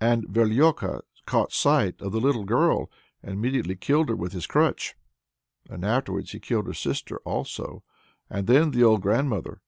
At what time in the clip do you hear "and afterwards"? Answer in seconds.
5.70-6.32